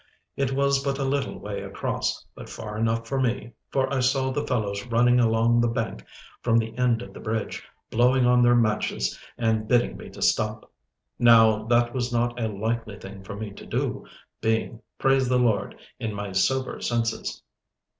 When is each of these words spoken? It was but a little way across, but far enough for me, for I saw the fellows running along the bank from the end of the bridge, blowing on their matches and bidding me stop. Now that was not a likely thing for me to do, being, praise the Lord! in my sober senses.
It 0.35 0.51
was 0.53 0.83
but 0.83 0.97
a 0.97 1.03
little 1.03 1.37
way 1.37 1.61
across, 1.61 2.25
but 2.33 2.49
far 2.49 2.75
enough 2.75 3.07
for 3.07 3.21
me, 3.21 3.53
for 3.69 3.87
I 3.93 3.99
saw 3.99 4.31
the 4.31 4.47
fellows 4.47 4.87
running 4.87 5.19
along 5.19 5.61
the 5.61 5.67
bank 5.67 6.03
from 6.41 6.57
the 6.57 6.75
end 6.75 7.03
of 7.03 7.13
the 7.13 7.19
bridge, 7.19 7.61
blowing 7.91 8.25
on 8.25 8.41
their 8.41 8.55
matches 8.55 9.19
and 9.37 9.67
bidding 9.67 9.97
me 9.97 10.09
stop. 10.13 10.71
Now 11.19 11.65
that 11.67 11.93
was 11.93 12.11
not 12.11 12.41
a 12.41 12.47
likely 12.47 12.97
thing 12.97 13.21
for 13.23 13.35
me 13.35 13.51
to 13.51 13.65
do, 13.67 14.07
being, 14.41 14.81
praise 14.97 15.29
the 15.29 15.37
Lord! 15.37 15.75
in 15.99 16.15
my 16.15 16.31
sober 16.31 16.81
senses. 16.81 17.43